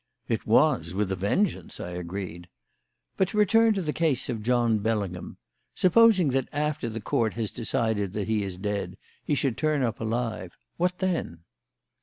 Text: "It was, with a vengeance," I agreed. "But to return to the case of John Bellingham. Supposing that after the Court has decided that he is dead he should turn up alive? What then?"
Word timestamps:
"It 0.27 0.47
was, 0.47 0.95
with 0.95 1.11
a 1.11 1.15
vengeance," 1.15 1.79
I 1.79 1.91
agreed. 1.91 2.47
"But 3.17 3.27
to 3.27 3.37
return 3.37 3.75
to 3.75 3.83
the 3.83 3.93
case 3.93 4.29
of 4.29 4.41
John 4.41 4.79
Bellingham. 4.79 5.37
Supposing 5.75 6.29
that 6.29 6.49
after 6.51 6.89
the 6.89 6.99
Court 6.99 7.33
has 7.33 7.51
decided 7.51 8.13
that 8.13 8.27
he 8.27 8.41
is 8.41 8.57
dead 8.57 8.97
he 9.23 9.35
should 9.35 9.59
turn 9.59 9.83
up 9.83 9.99
alive? 9.99 10.57
What 10.77 10.97
then?" 10.97 11.41